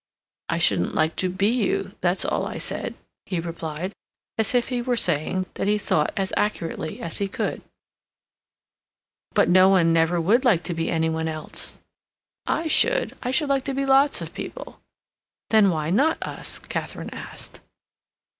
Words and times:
"I 0.49 0.57
shouldn't 0.57 0.95
like 0.95 1.15
to 1.17 1.29
be 1.29 1.49
you; 1.51 1.93
that's 2.01 2.25
all 2.25 2.47
I 2.47 2.57
said," 2.57 2.97
he 3.27 3.39
replied, 3.39 3.93
as 4.39 4.55
if 4.55 4.69
he 4.69 4.81
were 4.81 4.95
saying 4.97 5.45
what 5.55 5.67
he 5.67 5.77
thought 5.77 6.11
as 6.17 6.33
accurately 6.35 6.99
as 7.01 7.19
he 7.19 7.27
could. 7.27 7.61
"No, 9.31 9.33
but 9.35 9.49
one 9.49 9.93
never 9.93 10.19
would 10.19 10.43
like 10.43 10.63
to 10.63 10.73
be 10.73 10.89
any 10.89 11.11
one 11.11 11.27
else." 11.27 11.77
"I 12.47 12.65
should. 12.65 13.15
I 13.21 13.29
should 13.29 13.49
like 13.49 13.63
to 13.65 13.75
be 13.75 13.85
lots 13.85 14.21
of 14.21 14.29
other 14.29 14.33
people." 14.37 14.79
"Then 15.51 15.69
why 15.69 15.91
not 15.91 16.17
us?" 16.23 16.57
Katharine 16.57 17.11
asked. 17.13 17.59